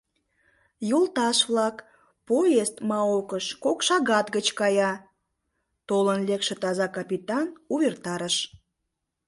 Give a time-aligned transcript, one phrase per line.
[0.89, 1.77] —Йолташ-влак,
[2.27, 4.91] поезд Маокыш кок шагат гыч кая!—
[5.87, 8.35] толын лекше таза капитан увертарыш.